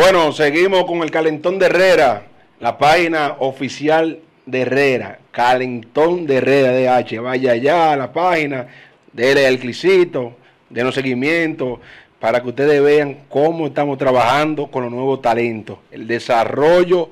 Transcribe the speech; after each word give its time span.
Bueno, 0.00 0.32
seguimos 0.32 0.86
con 0.86 1.02
el 1.02 1.10
Calentón 1.10 1.58
de 1.58 1.66
Herrera, 1.66 2.22
la 2.58 2.78
página 2.78 3.36
oficial 3.40 4.20
de 4.46 4.62
Herrera, 4.62 5.18
Calentón 5.30 6.26
de 6.26 6.36
Herrera 6.36 6.72
DH. 6.72 7.20
Vaya 7.20 7.52
allá 7.52 7.92
a 7.92 7.96
la 7.98 8.10
página, 8.10 8.66
déle 9.12 9.46
al 9.46 9.58
clicito, 9.58 10.36
denos 10.70 10.94
seguimiento 10.94 11.82
para 12.18 12.40
que 12.40 12.48
ustedes 12.48 12.82
vean 12.82 13.24
cómo 13.28 13.66
estamos 13.66 13.98
trabajando 13.98 14.68
con 14.68 14.84
los 14.84 14.90
nuevos 14.90 15.20
talentos, 15.20 15.76
el 15.90 16.06
desarrollo 16.06 17.10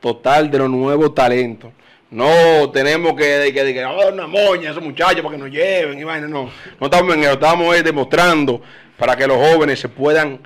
total 0.00 0.50
de 0.50 0.60
los 0.60 0.70
nuevos 0.70 1.14
talentos. 1.14 1.72
No 2.10 2.70
tenemos 2.70 3.12
que, 3.16 3.52
que, 3.52 3.74
que 3.74 3.84
oh, 3.84 4.14
una 4.14 4.26
moña 4.26 4.70
esos 4.70 4.82
muchachos 4.82 5.20
para 5.20 5.36
que 5.36 5.42
nos 5.42 5.50
lleven 5.50 5.98
y 5.98 6.04
vaina, 6.04 6.26
no. 6.26 6.48
No 6.80 6.86
estamos 6.86 7.14
en 7.14 7.22
eso, 7.22 7.32
estamos 7.34 7.76
eh, 7.76 7.82
demostrando 7.82 8.62
para 8.96 9.14
que 9.14 9.26
los 9.26 9.36
jóvenes 9.36 9.78
se 9.78 9.90
puedan 9.90 10.40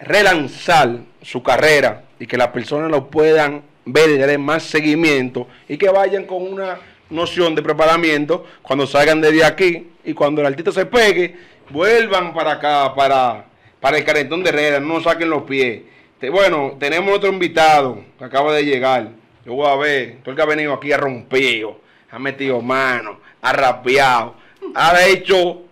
relanzar 0.00 0.98
su 1.22 1.42
carrera 1.42 2.04
y 2.18 2.26
que 2.26 2.36
las 2.36 2.48
personas 2.48 2.90
lo 2.90 3.08
puedan 3.08 3.62
ver 3.84 4.10
y 4.10 4.18
darle 4.18 4.38
más 4.38 4.64
seguimiento 4.64 5.48
y 5.68 5.76
que 5.76 5.88
vayan 5.88 6.24
con 6.24 6.42
una 6.42 6.78
noción 7.10 7.54
de 7.54 7.62
preparamiento 7.62 8.44
cuando 8.62 8.86
salgan 8.86 9.20
de 9.20 9.44
aquí 9.44 9.88
y 10.04 10.14
cuando 10.14 10.40
el 10.40 10.48
artista 10.48 10.72
se 10.72 10.86
pegue, 10.86 11.36
vuelvan 11.70 12.34
para 12.34 12.52
acá, 12.52 12.94
para, 12.94 13.46
para 13.80 13.98
el 13.98 14.04
calentón 14.04 14.42
de 14.42 14.50
Herrera, 14.50 14.80
no 14.80 15.00
saquen 15.02 15.30
los 15.30 15.42
pies. 15.42 15.82
Bueno, 16.30 16.76
tenemos 16.78 17.14
otro 17.14 17.30
invitado 17.30 18.02
que 18.18 18.24
acaba 18.24 18.52
de 18.52 18.64
llegar. 18.64 19.08
Yo 19.44 19.54
voy 19.54 19.68
a 19.68 19.76
ver, 19.76 20.18
todo 20.22 20.32
el 20.32 20.36
que 20.36 20.42
ha 20.42 20.46
venido 20.46 20.74
aquí 20.74 20.92
ha 20.92 20.96
rompido, 20.96 21.80
ha 22.10 22.18
metido 22.18 22.60
mano, 22.60 23.20
ha 23.40 23.52
rapeado, 23.52 24.34
ha 24.74 25.06
hecho, 25.06 25.62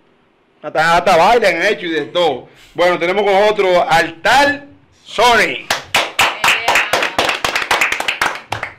hasta, 0.63 0.97
hasta 0.97 1.17
baile 1.17 1.49
han 1.49 1.63
hecho 1.63 1.87
y 1.87 1.91
de 1.91 2.07
todo. 2.07 2.49
Bueno, 2.77 2.99
tenemos 2.99 3.23
con 3.23 3.35
otro 3.35 3.91
Altar 3.91 4.67
Sony. 5.03 5.65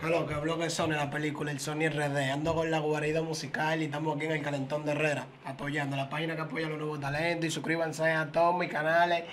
Lo 0.03 0.27
que 0.27 0.35
habló 0.35 0.59
que 0.59 0.69
Sony, 0.69 0.89
la 0.89 1.09
película, 1.09 1.49
el 1.49 1.59
Sony 1.59 1.89
RD. 1.89 2.29
Ando 2.31 2.53
con 2.53 2.69
la 2.69 2.77
guarida 2.77 3.23
musical 3.23 3.81
y 3.81 3.85
estamos 3.85 4.15
aquí 4.15 4.27
en 4.27 4.33
el 4.33 4.43
Calentón 4.43 4.85
de 4.85 4.91
Herrera, 4.91 5.25
apoyando 5.45 5.97
la 5.97 6.11
página 6.11 6.35
que 6.35 6.43
apoya 6.43 6.67
los 6.67 6.77
nuevos 6.77 7.01
talentos. 7.01 7.47
Y 7.47 7.49
suscríbanse 7.49 8.11
a 8.11 8.27
todos 8.27 8.55
mis 8.55 8.69
canales 8.69 9.23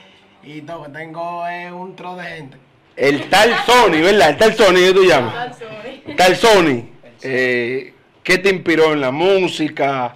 y 0.42 0.62
todo, 0.62 0.84
que 0.84 0.92
tengo 0.92 1.46
eh, 1.46 1.70
un 1.70 1.94
tro 1.94 2.16
de 2.16 2.24
gente. 2.24 2.56
El 2.96 3.28
tal 3.28 3.54
Sony, 3.66 4.00
¿verdad? 4.00 4.30
El 4.30 4.38
tal 4.38 4.54
Sony, 4.54 4.76
¿qué 4.76 4.92
tú 4.94 5.04
llamas? 5.04 5.58
Tal 6.16 6.36
Sony. 6.36 6.88
Eh, 7.20 7.92
¿Qué 8.22 8.38
te 8.38 8.48
inspiró 8.48 8.94
en 8.94 9.02
la 9.02 9.10
música? 9.10 10.14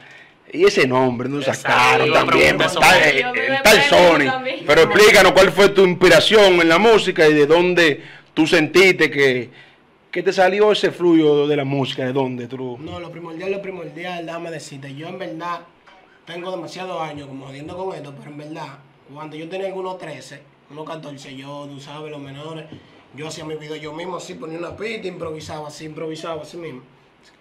Y 0.52 0.64
ese 0.64 0.86
nombre 0.86 1.28
no 1.28 1.42
sacaron 1.42 2.12
también, 2.12 2.56
tal, 2.56 3.02
el 3.02 3.62
tal 3.62 3.82
Sony. 3.82 4.64
Pero 4.66 4.82
explícanos 4.82 5.32
cuál 5.32 5.52
fue 5.52 5.68
tu 5.70 5.84
inspiración 5.84 6.60
en 6.60 6.68
la 6.68 6.78
música 6.78 7.28
y 7.28 7.34
de 7.34 7.46
dónde 7.46 8.02
tú 8.32 8.46
sentiste 8.46 9.10
que, 9.10 9.50
que 10.10 10.22
te 10.22 10.32
salió 10.32 10.72
ese 10.72 10.90
flujo 10.90 11.46
de 11.46 11.56
la 11.56 11.64
música, 11.64 12.04
de 12.04 12.12
dónde 12.12 12.46
tú. 12.46 12.78
No, 12.78 12.98
lo 12.98 13.10
primordial, 13.10 13.52
lo 13.52 13.60
primordial, 13.60 14.24
déjame 14.24 14.50
decirte, 14.50 14.94
yo 14.94 15.08
en 15.08 15.18
verdad 15.18 15.60
tengo 16.24 16.50
demasiados 16.50 17.00
años 17.00 17.26
como 17.26 17.46
jodiendo 17.46 17.76
con 17.76 17.94
esto, 17.94 18.14
pero 18.18 18.30
en 18.30 18.38
verdad, 18.38 18.78
cuando 19.12 19.36
yo 19.36 19.48
tenía 19.48 19.68
algunos 19.68 19.98
13, 19.98 20.40
unos 20.70 20.86
14, 20.86 21.34
yo, 21.36 21.66
tú 21.70 21.80
sabes, 21.80 22.10
los 22.10 22.20
menores, 22.20 22.66
yo 23.14 23.28
hacía 23.28 23.44
mis 23.44 23.58
videos 23.58 23.80
yo 23.80 23.92
mismo, 23.92 24.16
así 24.16 24.34
ponía 24.34 24.58
una 24.58 24.76
pista, 24.76 25.08
improvisaba, 25.08 25.68
así, 25.68 25.86
improvisaba, 25.86 26.42
así 26.42 26.56
mismo. 26.56 26.82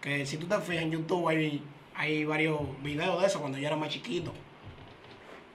Que 0.01 0.25
si 0.25 0.38
tú 0.38 0.47
te 0.47 0.57
fijas 0.59 0.84
en 0.84 0.91
YouTube 0.91 1.28
hay, 1.28 1.62
hay 1.97 2.24
varios 2.25 2.59
videos 2.84 3.19
de 3.19 3.28
eso 3.28 3.40
cuando 3.40 3.58
yo 3.58 3.68
era 3.68 3.75
más 3.75 3.90
chiquito, 3.90 4.31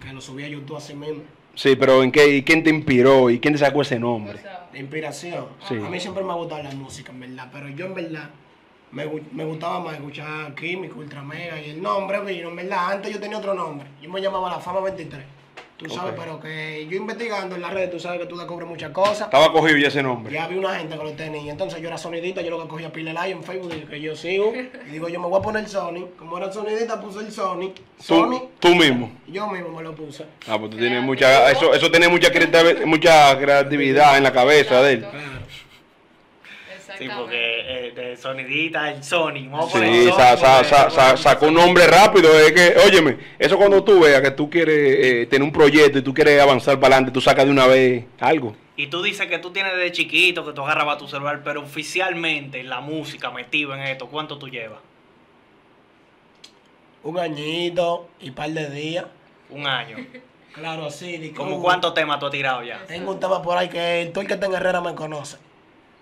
que 0.00 0.12
lo 0.12 0.20
subía 0.20 0.46
a 0.46 0.48
YouTube 0.48 0.76
así 0.76 0.94
mismo. 0.94 1.22
Sí, 1.54 1.76
pero 1.76 2.02
¿en 2.02 2.10
qué, 2.10 2.26
y 2.28 2.42
quién 2.42 2.64
te 2.64 2.70
inspiró 2.70 3.30
y 3.30 3.38
quién 3.38 3.54
te 3.54 3.58
sacó 3.58 3.82
ese 3.82 3.98
nombre? 3.98 4.40
De 4.72 4.78
inspiración. 4.78 5.46
Sí. 5.68 5.76
A 5.76 5.88
mí 5.88 6.00
siempre 6.00 6.24
me 6.24 6.32
ha 6.32 6.34
gustado 6.34 6.62
la 6.62 6.72
música, 6.72 7.12
en 7.12 7.20
verdad, 7.20 7.48
pero 7.52 7.68
yo 7.68 7.86
en 7.86 7.94
verdad 7.94 8.30
me, 8.90 9.06
me 9.32 9.44
gustaba 9.44 9.80
más 9.80 9.94
escuchar 9.94 10.54
Químico, 10.54 10.98
Ultra 10.98 11.22
Mega 11.22 11.60
y 11.60 11.70
el 11.70 11.82
nombre 11.82 12.20
vino, 12.20 12.48
en 12.48 12.56
verdad, 12.56 12.92
antes 12.92 13.12
yo 13.12 13.20
tenía 13.20 13.38
otro 13.38 13.54
nombre, 13.54 13.86
yo 14.02 14.10
me 14.10 14.20
llamaba 14.20 14.50
La 14.50 14.60
Fama 14.60 14.80
23. 14.80 15.24
Tú 15.76 15.88
sabes, 15.90 16.14
pero 16.16 16.38
que 16.38 16.86
yo 16.88 16.96
investigando 16.96 17.56
en 17.56 17.62
las 17.62 17.72
redes, 17.72 17.90
tú 17.90 17.98
sabes 17.98 18.20
que 18.20 18.26
tú 18.26 18.36
descubres 18.36 18.68
muchas 18.68 18.90
cosas. 18.92 19.22
Estaba 19.22 19.50
cogido 19.52 19.76
ya 19.78 19.88
ese 19.88 20.00
nombre. 20.02 20.32
Ya 20.32 20.44
había 20.44 20.58
una 20.60 20.76
gente 20.76 20.96
que 20.96 21.02
lo 21.02 21.12
tenía. 21.12 21.50
Entonces 21.50 21.80
yo 21.80 21.88
era 21.88 21.98
sonidita, 21.98 22.40
yo 22.40 22.50
lo 22.50 22.62
que 22.62 22.68
cogía 22.68 22.92
pile 22.92 23.12
like 23.12 23.32
en 23.32 23.42
Facebook 23.42 23.88
que 23.90 24.00
yo 24.00 24.14
sigo. 24.14 24.52
Y 24.54 24.90
digo, 24.92 25.08
yo 25.08 25.18
me 25.18 25.26
voy 25.26 25.40
a 25.40 25.42
poner 25.42 25.68
Sony. 25.68 26.06
Como 26.16 26.38
era 26.38 26.52
sonidita, 26.52 27.00
puse 27.00 27.18
el 27.20 27.32
Sony. 27.32 27.72
Sony. 27.98 28.30
Tú, 28.60 28.68
tú 28.68 28.74
mismo. 28.76 29.10
Yo 29.26 29.48
mismo 29.48 29.70
me 29.70 29.82
lo 29.82 29.92
puse. 29.94 30.24
Ah, 30.46 30.56
pues 30.58 30.70
tú 30.70 30.76
tienes 30.76 31.02
mucha, 31.02 31.50
eso, 31.50 31.74
eso 31.74 31.90
tiene 31.90 32.06
mucha, 32.08 32.30
creatividad- 32.30 32.84
mucha 32.86 33.36
creatividad 33.38 34.16
en 34.18 34.22
la 34.22 34.32
cabeza 34.32 34.80
de 34.82 34.92
él. 34.92 35.00
Claro. 35.00 35.18
Sí, 37.02 37.10
porque 37.16 37.86
eh, 37.88 37.92
de 37.94 38.16
sonidita, 38.16 38.90
el 38.90 39.02
Sony. 39.02 39.48
Vamos 39.50 39.72
Sí, 39.72 39.78
Sony 39.78 40.12
sa- 40.16 40.36
sa- 40.36 40.56
porque- 40.58 40.68
sa- 40.68 40.90
sa- 40.90 41.16
sacó 41.16 41.46
un 41.46 41.54
nombre 41.54 41.86
rápido. 41.86 42.38
Es 42.38 42.52
que, 42.52 42.74
óyeme, 42.86 43.18
eso 43.38 43.56
cuando 43.56 43.82
tú 43.84 44.00
veas 44.00 44.20
que 44.20 44.30
tú 44.30 44.48
quieres 44.50 44.76
eh, 44.76 45.26
tener 45.26 45.42
un 45.44 45.52
proyecto 45.52 45.98
y 45.98 46.02
tú 46.02 46.12
quieres 46.14 46.40
avanzar 46.40 46.76
para 46.80 46.94
adelante, 46.96 47.12
tú 47.12 47.20
sacas 47.20 47.44
de 47.44 47.50
una 47.50 47.66
vez 47.66 48.04
algo. 48.20 48.54
Y 48.76 48.86
tú 48.86 49.02
dices 49.02 49.26
que 49.26 49.38
tú 49.38 49.50
tienes 49.52 49.72
desde 49.76 49.92
chiquito 49.92 50.44
que 50.46 50.52
tú 50.52 50.62
agarrabas 50.62 50.98
tu 50.98 51.06
celular, 51.06 51.42
pero 51.44 51.60
oficialmente 51.62 52.60
en 52.60 52.68
la 52.68 52.80
música, 52.80 53.30
metido 53.30 53.74
en 53.74 53.82
esto, 53.82 54.08
¿cuánto 54.08 54.38
tú 54.38 54.48
llevas? 54.48 54.80
Un 57.02 57.18
añito 57.18 58.08
y 58.20 58.30
par 58.30 58.50
de 58.50 58.70
días. 58.70 59.04
Un 59.50 59.66
año. 59.66 59.96
Claro, 60.52 60.88
que 60.98 61.32
¿Cómo 61.34 61.60
cuántos 61.62 61.94
temas 61.94 62.18
tú 62.18 62.26
has 62.26 62.32
tirado 62.32 62.62
ya? 62.62 62.84
Tengo 62.86 63.10
un 63.10 63.18
tema 63.20 63.40
por 63.42 63.56
ahí 63.56 63.68
que 63.68 64.10
todo 64.12 64.20
el 64.20 64.28
que 64.28 64.34
está 64.34 64.46
en 64.46 64.54
Herrera 64.54 64.80
me 64.80 64.94
conoce. 64.94 65.38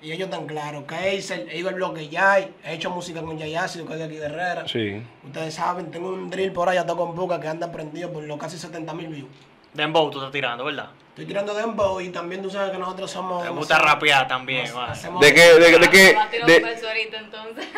Y 0.03 0.12
ellos 0.12 0.28
están 0.31 0.47
claros. 0.47 0.84
Que 0.84 1.19
he 1.19 1.59
ido 1.59 1.69
al 1.69 1.75
bloque 1.75 2.09
Yay, 2.09 2.55
he 2.65 2.75
hecho 2.75 2.91
música 2.91 3.21
con 3.22 3.37
Yay 3.38 3.55
Ácido, 3.55 3.87
que 3.87 3.93
es 3.93 3.99
de 3.99 4.05
aquí 4.06 4.16
de 4.16 4.27
Herrera. 4.27 4.66
Sí. 4.66 5.03
Ustedes 5.27 5.55
saben, 5.55 5.91
tengo 5.91 6.09
un 6.09 6.31
drill 6.31 6.53
por 6.53 6.69
ahí, 6.69 6.78
hasta 6.78 6.94
con 6.94 7.15
Buca, 7.15 7.38
que 7.41 7.49
anda 7.49 7.71
prendido 7.71 8.10
por 8.12 8.22
los 8.22 8.39
casi 8.39 8.56
70 8.59 8.94
mil 8.94 9.09
views. 9.09 9.28
Dembow 9.75 10.10
tú 10.10 10.19
estás 10.19 10.33
tirando, 10.33 10.65
¿verdad? 10.65 10.89
Estoy 11.10 11.27
tirando 11.27 11.55
dembow 11.55 12.00
y 12.00 12.09
también 12.09 12.41
tú 12.43 12.50
sabes 12.50 12.71
que 12.72 12.78
nosotros 12.78 13.10
somos... 13.10 13.43
Te 13.43 13.50
gusta 13.50 13.78
rapear 13.78 14.27
también, 14.27 14.66
hacemos- 14.89 15.21
¿De 15.21 15.34
qué? 15.34 15.43
¿De, 15.55 15.78
de 15.78 15.91
qué? 15.91 16.16
De- 16.47 16.77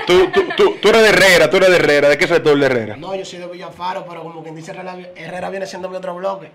tú, 0.07 0.31
tú, 0.33 0.49
tú, 0.57 0.77
tú 0.81 0.89
eres 0.91 1.03
de 1.03 1.09
Herrera, 1.09 1.51
tú 1.51 1.57
eres 1.57 1.71
de 1.71 1.77
Herrera. 1.77 2.09
¿De 2.09 2.17
qué 2.19 2.27
sector 2.29 2.59
de 2.59 2.65
Herrera? 2.65 2.97
No, 2.97 3.15
yo 3.15 3.25
soy 3.25 3.41
de 3.41 3.47
Villafaro, 3.47 4.07
pero 4.09 4.23
como 4.23 4.43
quien 4.43 4.55
dice 4.55 4.71
Herrera, 4.71 4.97
Herrera 5.17 5.51
viene 5.51 5.67
siendo 5.67 5.89
mi 5.91 5.97
otro 5.97 6.15
bloque. 6.15 6.51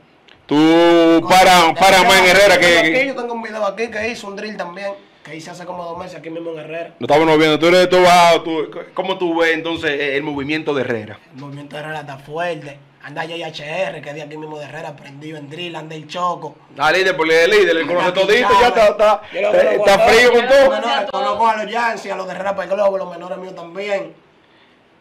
Tú 0.45 1.25
para, 1.29 1.73
para 1.75 2.03
más 2.03 2.19
en 2.19 2.25
Herrera 2.27 2.55
Yo 2.55 2.61
tengo 2.61 2.79
aquí, 2.79 2.91
que... 2.93 3.07
Yo 3.07 3.15
tengo 3.15 3.33
un 3.33 3.43
video 3.43 3.65
aquí 3.65 3.87
que 3.91 4.09
hice, 4.09 4.25
un 4.25 4.35
drill 4.35 4.55
también, 4.55 4.93
que 5.29 5.35
hice 5.35 5.51
hace 5.51 5.65
como 5.65 5.83
dos 5.83 5.97
meses 5.97 6.15
aquí 6.19 6.29
mismo 6.29 6.51
en 6.51 6.59
Herrera. 6.59 6.93
Lo 6.99 7.05
estábamos 7.05 7.37
viendo, 7.37 7.59
tú 7.59 7.67
eres 7.67 7.81
de 7.81 7.87
todo 7.87 8.01
bajo, 8.03 8.41
tú- 8.43 8.69
¿cómo 8.93 9.17
tú 9.17 9.37
ves 9.39 9.53
entonces 9.53 9.91
eh, 9.91 10.15
el 10.17 10.23
movimiento 10.23 10.73
de 10.73 10.81
Herrera? 10.81 11.19
El 11.35 11.41
movimiento 11.41 11.75
de 11.75 11.81
Herrera 11.83 11.99
está 12.01 12.17
fuerte. 12.17 12.79
Anda 13.03 13.23
JHR, 13.23 14.01
que 14.01 14.09
es 14.09 14.15
de 14.15 14.21
aquí 14.21 14.35
mismo 14.35 14.59
de 14.59 14.65
Herrera, 14.65 14.93
prendido 14.95 15.37
en 15.37 15.49
drill, 15.49 15.75
anda 15.77 15.95
el 15.95 16.07
choco. 16.07 16.55
Ah, 16.77 16.91
líder, 16.91 17.15
porque 17.15 17.43
el 17.45 17.51
líder, 17.51 17.77
él 17.77 17.87
conoce 17.87 18.11
todito, 18.11 18.49
ya 18.59 18.67
está, 18.67 18.87
está, 18.87 19.21
lo 19.33 19.51
está, 19.53 19.99
frío 19.99 20.31
con 20.33 20.47
todo. 20.47 20.63
lo 20.65 20.69
Menores, 20.71 21.11
conozco 21.11 21.47
a 21.47 21.63
los 21.63 21.71
Yancy, 21.71 22.09
a 22.09 22.15
los 22.17 22.25
de 22.27 22.33
Herrera 22.33 22.55
para 22.55 22.63
el 22.69 22.75
Globo, 22.75 22.97
los 22.97 23.09
menores 23.09 23.37
míos 23.37 23.55
también. 23.55 24.13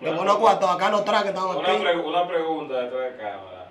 Los 0.00 0.16
conozco 0.18 0.48
a 0.48 0.58
todos, 0.60 0.76
acá 0.76 0.90
los 0.90 1.04
trajes 1.04 1.22
que 1.24 1.28
están 1.30 1.44
Una, 1.56 1.68
aquí. 1.90 1.98
una 2.04 2.28
pregunta 2.28 2.74
detrás 2.82 3.12
de 3.12 3.16
cámara. 3.16 3.68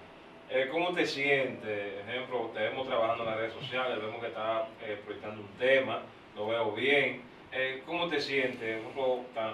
Eh, 0.50 0.68
¿Cómo 0.72 0.90
te 0.94 1.06
sientes? 1.06 1.94
Ejemplo, 2.08 2.50
te 2.54 2.60
vemos 2.62 2.88
trabajando 2.88 3.24
en 3.24 3.30
las 3.30 3.38
redes 3.40 3.54
sociales, 3.54 3.98
vemos 4.02 4.20
que 4.20 4.28
estás 4.28 4.64
eh, 4.84 5.00
proyectando 5.06 5.42
un 5.42 5.48
tema, 5.60 6.02
lo 6.36 6.48
veo 6.48 6.72
bien. 6.74 7.22
Eh, 7.52 7.84
¿Cómo 7.86 8.08
te 8.08 8.20
sientes? 8.20 8.82
Un 8.86 8.94
poco 8.94 9.26
tan- 9.34 9.54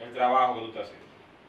el 0.00 0.12
trabajo 0.14 0.54
que 0.54 0.60
tú 0.60 0.66
estás 0.68 0.82
haciendo. 0.84 1.02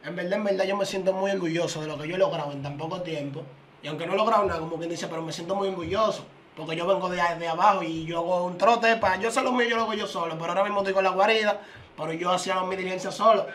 En 0.06 0.16
verdad, 0.16 0.34
en 0.40 0.44
verdad, 0.44 0.66
yo 0.66 0.78
me 0.78 0.86
siento 0.86 1.14
muy 1.14 1.32
orgulloso 1.32 1.82
de 1.82 1.88
lo 1.88 1.98
que 1.98 2.08
yo 2.08 2.16
he 2.16 2.20
logrado 2.20 2.52
en 2.52 2.62
tan 2.62 2.78
poco 2.78 3.02
tiempo. 3.02 3.44
Y 3.82 3.88
aunque 3.88 4.06
no 4.06 4.14
he 4.14 4.18
logrado 4.18 4.46
nada, 4.46 4.60
como 4.60 4.78
quien 4.78 4.90
dice, 4.90 5.08
pero 5.08 5.22
me 5.22 5.32
siento 5.34 5.56
muy 5.56 5.70
orgulloso. 5.70 6.26
Porque 6.56 6.76
yo 6.76 6.86
vengo 6.86 7.10
de, 7.10 7.18
de 7.40 7.48
abajo 7.48 7.82
y 7.82 8.06
yo 8.06 8.20
hago 8.20 8.46
un 8.46 8.58
trote 8.58 8.96
para. 8.98 9.20
Yo 9.20 9.32
sé 9.32 9.42
lo 9.42 9.52
mío, 9.52 9.68
yo 9.68 9.76
lo 9.78 9.84
hago 9.84 9.94
yo 9.96 10.06
solo. 10.06 10.38
Pero 10.38 10.50
ahora 10.50 10.64
mismo 10.64 10.80
estoy 10.80 10.94
con 10.94 11.04
la 11.04 11.10
guarida. 11.10 11.62
Pero 11.98 12.14
yo 12.14 12.32
hacía 12.32 12.62
mi 12.64 12.76
diligencia 12.76 13.12
solo. 13.12 13.48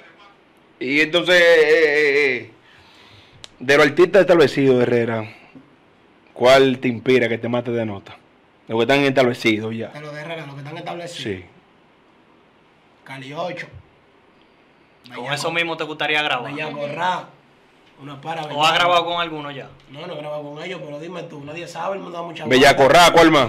Y 0.81 1.01
entonces, 1.01 1.41
eh, 1.41 1.71
eh, 1.71 2.37
eh, 2.37 2.51
de 3.61 3.77
los 3.77 3.87
artistas 3.87 4.23
establecidos 4.23 4.83
Herrera, 4.83 5.29
¿cuál 6.33 6.79
te 6.79 6.89
inspira 6.89 7.29
que 7.29 7.39
te 7.39 7.49
mate 7.49 7.71
de 7.71 7.85
nota? 7.87 8.17
Los 8.69 8.77
que 8.79 8.83
están 8.83 9.01
establecidos 9.05 9.75
ya. 9.75 9.89
De 9.89 10.01
los 10.01 10.15
de 10.15 10.21
Herrera, 10.21 10.45
los 10.47 10.55
que 10.55 10.61
están 10.61 10.77
establecidos. 10.77 11.23
Sí. 11.23 11.45
Cali 13.05 13.33
8. 13.33 13.67
Con 15.15 15.33
eso 15.33 15.51
mismo 15.51 15.77
te 15.77 15.85
gustaría 15.85 16.23
grabar. 16.23 16.53
Bella 16.53 16.71
Corra. 16.71 17.25
Una 18.03 18.21
para. 18.21 18.43
¿O 18.45 18.65
has 18.65 18.75
grabado 18.75 19.05
con 19.07 19.21
alguno 19.21 19.51
ya? 19.51 19.69
No, 19.91 20.07
no 20.07 20.13
he 20.15 20.17
grabado 20.19 20.43
con 20.43 20.63
ellos, 20.63 20.81
pero 20.85 21.01
dime 21.01 21.23
tú. 21.25 21.43
Nadie 21.45 21.67
sabe, 21.67 21.97
el 21.97 22.03
mundo 22.03 22.19
da 22.19 22.25
mucha 22.25 22.45
Bella 22.47 22.75
vuelta. 22.75 22.77
Corra, 22.77 23.11
¿cuál 23.13 23.31
más? 23.31 23.49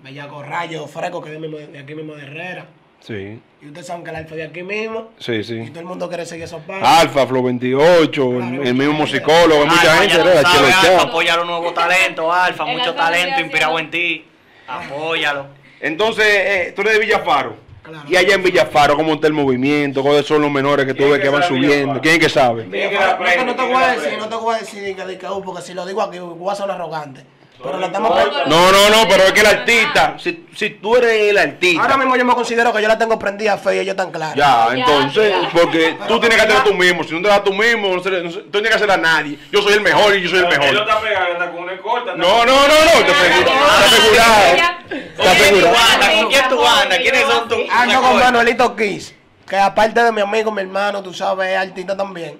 Bella 0.00 0.28
Corra, 0.28 0.64
yo 0.66 0.86
Fresco, 0.86 1.20
que 1.20 1.34
es 1.34 1.40
de, 1.40 1.46
mismo- 1.48 1.58
de 1.58 1.78
aquí 1.78 1.94
mismo 1.94 2.14
de 2.14 2.22
Herrera. 2.22 2.66
Sí, 3.00 3.38
Y 3.60 3.66
ustedes 3.66 3.86
saben 3.86 4.02
que 4.02 4.08
el 4.10 4.16
alfa 4.16 4.34
de 4.34 4.44
aquí 4.44 4.62
mismo. 4.62 5.10
sí, 5.18 5.32
Y 5.34 5.44
sí. 5.44 5.66
todo 5.68 5.80
el 5.80 5.84
mundo 5.86 6.08
quiere 6.08 6.24
seguir 6.24 6.44
esos 6.44 6.62
pasos. 6.62 6.88
Alfa, 6.88 7.26
Flow 7.26 7.42
28, 7.42 8.38
el, 8.40 8.66
el 8.66 8.74
mismo 8.74 8.94
musicólogo, 8.94 9.60
hay 9.62 9.68
mucha 9.68 9.80
Alfa, 9.92 9.96
gente, 9.98 10.14
sabes, 10.16 10.42
Chelo 10.52 10.66
Alfa, 10.94 11.02
apoya 11.02 11.36
los 11.36 11.46
nuevos 11.46 11.74
talentos, 11.74 12.34
Alfa, 12.34 12.64
El 12.70 12.78
mucho 12.78 12.90
Alfa 12.92 13.02
talento 13.04 13.40
inspirado 13.42 13.78
en 13.78 13.90
ti. 13.90 14.24
Apóyalo. 14.66 15.46
Entonces, 15.80 16.26
eh, 16.26 16.72
tú 16.74 16.82
eres 16.82 16.94
de 16.94 16.98
Villafaro. 17.00 17.56
Claro. 17.82 18.08
Y 18.08 18.16
allá 18.16 18.34
en 18.34 18.42
Villafaro, 18.42 18.96
¿cómo 18.96 19.14
está 19.14 19.26
el 19.26 19.34
movimiento? 19.34 20.02
¿Cuáles 20.02 20.24
son 20.24 20.40
los 20.40 20.50
menores 20.50 20.86
que 20.86 20.94
tú 20.94 20.98
¿Quién 21.00 21.10
ves 21.10 21.18
que 21.18 21.24
que 21.24 21.28
van 21.28 21.42
subiendo? 21.42 21.70
Villafaro? 21.74 22.00
¿Quién 22.00 22.14
es 22.14 22.20
que 22.20 22.28
sabe? 22.30 22.64
No 22.64 22.70
te 22.70 22.78
¿Quién 22.78 23.72
voy 23.72 23.82
a 23.82 23.88
decir, 23.92 24.18
no 24.18 24.28
te 24.28 24.36
voy 24.36 24.54
a 24.54 24.58
decir 24.58 24.96
que, 24.96 25.18
que, 25.18 25.26
uh, 25.26 25.42
porque 25.42 25.62
si 25.62 25.74
lo 25.74 25.84
digo 25.84 26.00
aquí 26.00 26.18
voy 26.18 26.50
a 26.50 26.54
ser 26.54 26.70
arrogante. 26.70 27.24
Pero 27.62 27.74
No 27.74 27.78
la 27.80 27.86
estamos. 27.86 28.10
No, 28.46 28.72
no, 28.72 28.90
no, 28.90 29.08
pero 29.08 29.22
es 29.24 29.32
que 29.32 29.40
el 29.40 29.46
artista, 29.46 30.16
si, 30.18 30.46
si 30.54 30.70
tú 30.70 30.96
eres 30.96 31.30
el 31.30 31.38
artista, 31.38 31.80
Ahora 31.82 31.96
mismo 31.96 32.16
yo 32.16 32.24
me 32.24 32.34
considero 32.34 32.72
que 32.72 32.82
yo 32.82 32.88
la 32.88 32.98
tengo 32.98 33.18
prendida 33.18 33.56
fe 33.56 33.76
y 33.76 33.78
ella 33.78 33.96
tan 33.96 34.10
clara. 34.10 34.34
ya, 34.34 34.68
entonces, 34.72 35.30
ya. 35.30 35.48
porque 35.50 35.96
tú 36.08 36.20
tienes 36.20 36.36
que 36.38 36.44
hacer 36.52 36.64
tú 36.64 36.74
mismo. 36.74 37.04
Si 37.04 37.14
no 37.14 37.22
te 37.22 37.28
das 37.28 37.42
tú 37.44 37.52
mismo, 37.54 37.94
no 37.96 38.02
se 38.02 38.10
le- 38.10 38.22
no 38.22 38.30
se- 38.30 38.40
tú 38.40 38.50
tienes 38.50 38.70
que 38.70 38.76
hacer 38.76 38.90
a 38.90 38.96
nadie. 38.96 39.38
Yo 39.50 39.62
soy 39.62 39.74
el 39.74 39.80
mejor 39.80 40.14
y 40.16 40.22
yo 40.22 40.28
soy 40.28 40.40
el 40.40 40.48
mejor. 40.48 40.74
está 40.76 41.00
pegado, 41.00 41.52
con 41.52 41.62
una 41.62 41.72
escolta. 41.72 42.14
No, 42.16 42.44
no, 42.44 42.52
no, 42.54 42.66
no, 42.66 43.06
te 43.06 43.12
aseguro- 43.12 43.52
Ah, 43.54 43.78
te 43.80 43.96
asegurado. 43.96 44.56
ya. 44.56 44.78
¿Con 45.16 45.24
Te 45.24 45.28
asegurado. 45.30 46.20
¿Con 46.20 46.28
quién 46.30 46.48
tú 46.50 46.66
andas? 46.66 46.98
¿Quiénes 46.98 47.22
son 47.22 47.48
tus 47.48 47.58
Ando 47.70 48.00
con? 48.02 48.18
Manuelito 48.18 48.76
Kiss, 48.76 49.14
que 49.48 49.56
aparte 49.56 50.02
de 50.02 50.12
mi 50.12 50.20
amigo, 50.20 50.50
mi 50.50 50.60
hermano, 50.60 51.02
tú 51.02 51.14
sabes, 51.14 51.50
es 51.50 51.56
artista 51.58 51.96
también. 51.96 52.38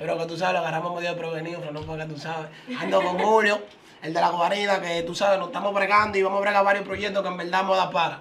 Pero 0.00 0.16
que 0.18 0.24
tú 0.26 0.36
sabes, 0.36 0.54
lo 0.54 0.60
agarramos 0.60 0.94
medio 1.00 1.14
prevenido, 1.16 1.60
pero 1.60 1.72
no 1.72 1.82
porque 1.82 2.06
tú 2.06 2.16
sabes. 2.16 2.48
Ando 2.80 3.02
con 3.02 3.18
Julio, 3.18 3.60
el 4.02 4.14
de 4.14 4.20
la 4.20 4.30
guarida, 4.30 4.80
que 4.80 5.02
tú 5.02 5.14
sabes, 5.14 5.38
nos 5.38 5.48
estamos 5.48 5.74
bregando 5.74 6.16
y 6.16 6.22
vamos 6.22 6.38
a 6.38 6.40
bregar 6.40 6.64
varios 6.64 6.84
proyectos 6.86 7.22
que 7.22 7.28
en 7.28 7.36
verdad 7.36 7.60
vamos 7.60 7.76
a 7.78 7.84
dar 7.84 7.92
para. 7.92 8.18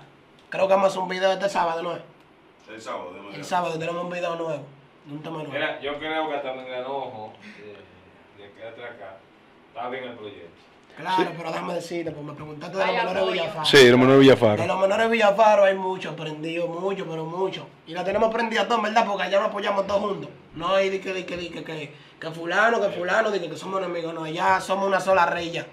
Creo 0.49 0.67
que 0.67 0.73
vamos 0.73 0.87
a 0.87 0.89
hacer 0.89 1.01
un 1.01 1.07
video 1.09 1.31
este 1.31 1.47
sábado, 1.47 1.81
¿no 1.81 1.95
es? 1.95 2.01
El 2.69 2.81
sábado, 2.81 3.07
El 3.11 3.15
demasiado. 3.15 3.43
sábado 3.45 3.79
tenemos 3.79 4.03
un 4.03 4.09
video 4.11 4.35
nuevo, 4.35 4.63
de 5.05 5.13
un 5.13 5.23
tema 5.23 5.37
nuevo. 5.37 5.51
Mira, 5.53 5.79
yo 5.79 5.97
creo 5.97 6.27
que 6.29 6.35
hasta 6.35 6.53
en 6.53 6.59
el 6.73 6.85
ojo, 6.85 7.31
de, 8.37 8.43
de 8.43 8.51
que 8.51 8.63
acá, 8.67 9.17
está 9.69 9.89
bien 9.89 10.03
el 10.03 10.13
proyecto. 10.17 10.49
Claro, 10.99 11.31
pero 11.37 11.51
déjame 11.51 11.73
decirte, 11.75 12.11
pues 12.11 12.25
me 12.25 12.33
preguntaste 12.33 12.77
de 12.77 12.83
los 12.85 12.89
Hay 12.89 12.97
menores 12.97 13.25
de. 13.25 13.31
Villafaro. 13.31 13.65
Sí, 13.65 13.77
el 13.77 13.91
menor 13.97 14.07
de 14.07 14.13
De 14.13 14.19
Villafaro. 14.19 14.65
los 14.67 14.79
menores 14.79 15.05
de 15.05 15.11
Villafaro 15.11 15.63
hay 15.63 15.75
muchos 15.75 16.13
prendidos, 16.15 16.69
muchos, 16.69 17.07
pero 17.09 17.25
muchos. 17.25 17.63
Y 17.87 17.93
la 17.93 18.03
tenemos 18.03 18.33
prendida 18.33 18.67
todos, 18.67 18.81
¿verdad? 18.83 19.05
Porque 19.05 19.23
allá 19.23 19.39
nos 19.39 19.47
apoyamos 19.49 19.87
todos 19.87 20.01
juntos. 20.01 20.29
No 20.55 20.75
hay 20.75 20.89
de 20.89 20.99
que, 20.99 21.13
de 21.13 21.25
que, 21.25 21.37
de 21.37 21.49
que, 21.49 21.63
que, 21.63 21.93
que 22.19 22.31
fulano, 22.31 22.81
que 22.81 22.89
fulano, 22.89 23.31
de 23.31 23.39
que, 23.39 23.49
que 23.49 23.55
somos 23.55 23.81
enemigos. 23.81 24.13
No, 24.13 24.23
allá 24.25 24.59
somos 24.59 24.87
una 24.87 24.99
sola 24.99 25.25
rey 25.25 25.63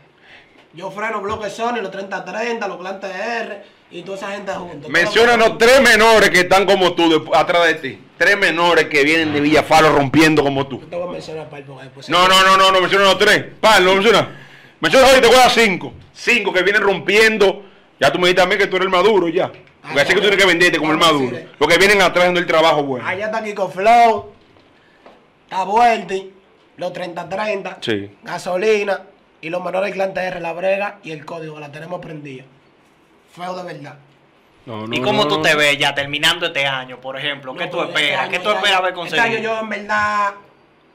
Yo 0.75 0.91
freno 0.91 1.21
bloque 1.21 1.51
Sony, 1.51 1.77
los 1.83 1.91
30-30, 1.91 2.69
los 2.69 2.77
Clan 2.77 3.01
TR 3.01 3.65
y 3.91 4.03
toda 4.03 4.19
esa 4.19 4.31
gente 4.33 4.53
juntos. 4.53 4.91
Menciónanos 4.91 5.59
tres 5.59 5.81
menores 5.81 6.31
que 6.31 6.41
están 6.41 6.67
como 6.67 6.93
tú 6.95 7.09
de- 7.09 7.37
atrás 7.37 7.67
de 7.67 7.75
ti. 7.75 8.03
Tres 8.19 8.39
menores 8.39 8.85
que 8.87 9.03
vienen 9.03 9.33
de 9.33 9.41
Villafaro 9.41 9.93
rompiendo 9.93 10.43
como 10.43 10.67
tú. 10.67 10.81
Yo 10.81 10.87
te 10.87 10.97
voy 10.97 11.09
a 11.09 11.13
mencionar 11.13 11.49
para 11.49 11.65
porque 11.65 11.85
después. 11.85 12.09
No, 12.09 12.29
no, 12.29 12.43
no, 12.45 12.57
no, 12.57 12.71
no 12.73 12.81
menciona 12.81 13.05
los 13.07 13.19
tres. 13.19 13.45
Pa, 13.61 13.81
no 13.81 13.95
menciona. 13.95 14.43
Menciona 14.81 15.07
hoy 15.09 15.21
te 15.21 15.27
voy 15.27 15.37
a 15.37 15.41
dar 15.41 15.51
cinco. 15.51 15.93
Cinco 16.13 16.53
que 16.53 16.63
vienen 16.63 16.83
rompiendo. 16.83 17.65
Ya 17.99 18.11
tú 18.13 18.19
me 18.19 18.27
dijiste 18.29 18.43
a 18.43 18.47
mí 18.47 18.57
que 18.57 18.67
tú 18.67 18.77
eres 18.77 18.87
el 18.87 18.93
maduro 18.93 19.29
ya. 19.29 19.51
Porque 19.83 20.01
así 20.01 20.09
que 20.09 20.15
tú 20.17 20.21
tienes 20.23 20.39
que 20.39 20.47
venderte 20.47 20.79
como 20.79 20.93
el 20.93 20.99
maduro. 20.99 21.37
Los 21.59 21.69
que 21.69 21.79
vienen 21.79 22.03
atrás 22.03 22.27
el 22.27 22.47
trabajo 22.47 22.83
bueno. 22.83 23.07
Allá 23.07 23.27
está 23.27 23.43
Kiko 23.43 23.69
Flow, 23.71 24.33
está 25.45 25.63
Vuelti, 25.65 26.33
los 26.77 26.93
30-30, 26.93 27.77
Sí. 27.81 28.11
gasolina 28.23 29.01
y 29.41 29.49
los 29.49 29.63
menores 29.65 29.97
del 29.97 30.13
TR, 30.13 30.41
la 30.41 30.53
brega 30.53 30.99
y 31.05 31.13
el 31.13 31.25
código, 31.25 31.59
la 31.61 31.71
tenemos 31.71 32.01
prendida. 32.01 32.45
Feo 33.35 33.55
de 33.55 33.63
verdad. 33.75 33.95
No, 34.67 34.87
no, 34.89 34.95
¿Y 34.97 35.01
cómo 35.01 35.23
no, 35.23 35.29
tú 35.29 35.37
no. 35.37 35.43
te 35.43 35.55
ves 35.55 35.79
ya 35.79 35.95
terminando 35.95 36.47
este 36.47 36.67
año, 36.67 37.01
por 37.01 37.17
ejemplo? 37.17 37.55
¿Qué 37.55 37.67
No, 37.67 37.71
tú 37.71 37.81
este 37.83 37.93
esperas? 38.01 38.21
año 38.23 38.31
¿Qué 38.33 38.39
tú 38.41 38.51
esperas 38.51 38.79
haber 38.79 38.91
Este 38.99 39.01
año 39.21 39.25
conseguido? 39.31 39.43
yo 39.43 39.61
en 39.61 39.69
verdad 39.69 40.35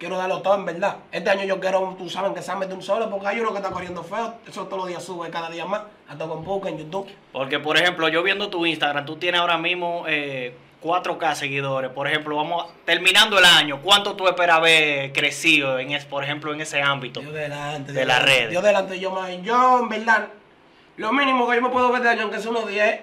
quiero 0.01 0.18
darlo 0.18 0.42
todo 0.42 0.56
en 0.56 0.65
verdad. 0.65 0.98
Este 1.12 1.30
año 1.30 1.44
yo 1.44 1.59
quiero, 1.59 1.95
tú 1.95 2.09
sabes, 2.09 2.31
que 2.31 2.42
se 2.42 2.56
mete 2.56 2.74
un 2.74 2.81
solo, 2.81 3.07
porque 3.07 3.27
hay 3.27 3.39
uno 3.39 3.51
que 3.51 3.57
está 3.57 3.69
corriendo 3.69 4.03
feo. 4.03 4.33
Eso 4.48 4.65
todos 4.65 4.80
los 4.80 4.88
días 4.88 5.03
sube, 5.03 5.30
cada 5.30 5.48
día 5.51 5.63
más. 5.65 5.83
Hasta 6.09 6.25
con 6.25 6.44
Puka 6.44 6.69
en 6.69 6.80
YouTube. 6.80 7.07
Porque, 7.31 7.59
por 7.59 7.77
ejemplo, 7.77 8.09
yo 8.09 8.24
viendo 8.24 8.50
tu 8.50 8.65
Instagram, 8.65 9.06
tú 9.06 9.18
tienes 9.18 9.39
ahora 9.39 9.59
mismo 9.59 10.06
eh, 10.07 10.56
4K 10.83 11.36
seguidores. 11.36 11.92
Por 11.92 12.07
ejemplo, 12.07 12.36
vamos 12.36 12.65
terminando 12.83 13.38
el 13.38 13.45
año, 13.45 13.80
¿cuánto 13.83 14.15
tú 14.15 14.27
esperas 14.27 14.57
haber 14.57 15.13
crecido, 15.13 15.77
en 15.77 15.92
es, 15.92 16.03
por 16.06 16.24
ejemplo, 16.24 16.51
en 16.51 16.62
ese 16.62 16.81
ámbito? 16.81 17.19
Dios 17.19 17.33
delante. 17.33 17.94
De 17.94 18.03
las 18.03 18.24
redes. 18.24 18.50
Dios 18.50 18.63
delante, 18.63 19.00
yo 19.00 19.12
más. 19.12 19.30
Yo, 19.44 19.81
en 19.81 19.89
verdad, 19.89 20.30
lo 20.98 21.13
mínimo 21.13 21.48
que 21.48 21.57
yo 21.57 21.62
me 21.62 21.69
puedo 21.69 21.92
ver 21.92 22.01
de 22.01 22.09
año, 22.09 22.24
aunque 22.24 22.39
sea 22.39 22.50
unos 22.50 22.68
10, 22.68 23.01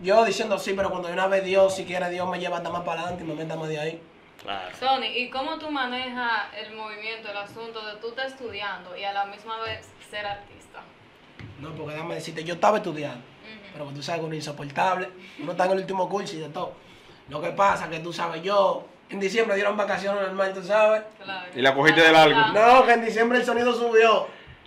yo 0.00 0.24
diciendo 0.24 0.58
sí, 0.58 0.72
pero 0.74 0.88
cuando 0.88 1.08
de 1.08 1.14
una 1.14 1.26
vez 1.26 1.44
Dios, 1.44 1.76
si 1.76 1.84
quiere 1.84 2.08
Dios, 2.08 2.26
me 2.26 2.40
lleva 2.40 2.56
hasta 2.56 2.70
más 2.70 2.84
para 2.84 3.02
adelante 3.02 3.22
y 3.22 3.26
me 3.26 3.34
meta 3.34 3.54
más 3.54 3.68
de 3.68 3.78
ahí. 3.78 4.02
Claro. 4.42 4.76
Sony, 4.78 5.06
¿y 5.14 5.30
cómo 5.30 5.58
tú 5.58 5.70
manejas 5.70 6.48
el 6.56 6.74
movimiento, 6.74 7.30
el 7.30 7.36
asunto 7.36 7.84
de 7.86 7.96
tú 8.00 8.08
estar 8.08 8.26
estudiando 8.26 8.96
y 8.96 9.04
a 9.04 9.12
la 9.12 9.26
misma 9.26 9.60
vez 9.60 9.88
ser 10.10 10.26
artista? 10.26 10.80
No, 11.60 11.70
porque 11.74 11.94
déjame 11.94 12.16
decirte, 12.16 12.42
yo 12.42 12.54
estaba 12.54 12.78
estudiando. 12.78 13.24
Pero 13.72 13.88
que 13.88 13.94
tú 13.94 14.02
sabes 14.02 14.20
que 14.20 14.26
uno 14.26 14.34
es 14.34 14.40
insoportable. 14.40 15.08
Uno 15.38 15.52
está 15.52 15.66
en 15.66 15.72
el 15.72 15.78
último 15.78 16.08
curso 16.08 16.36
y 16.36 16.40
de 16.40 16.48
todo. 16.48 16.74
Lo 17.28 17.40
que 17.40 17.50
pasa 17.50 17.88
que 17.88 18.00
tú 18.00 18.12
sabes, 18.12 18.42
yo 18.42 18.86
en 19.08 19.20
diciembre 19.20 19.54
dieron 19.54 19.76
vacaciones 19.76 20.22
normal, 20.22 20.52
tú 20.52 20.62
sabes. 20.62 21.02
Claro. 21.22 21.46
Y 21.54 21.62
la 21.62 21.74
cogiste 21.74 22.00
de 22.00 22.12
largo. 22.12 22.40
No, 22.52 22.84
que 22.84 22.92
en 22.92 23.04
diciembre 23.04 23.38
el 23.38 23.44
sonido 23.44 23.72
subió. 23.74 24.26